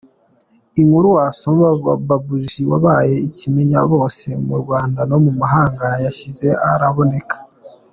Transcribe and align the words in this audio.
Inkuru 0.81 1.07
wasoma: 1.17 1.67
’Babuji’ 2.07 2.61
wabaye 2.71 3.15
ikimenyabose 3.29 4.27
mu 4.45 4.55
Rwanda 4.61 5.01
no 5.09 5.17
mu 5.23 5.31
mahanga 5.41 5.85
yashyize 6.05 6.47
araboneka. 6.71 7.37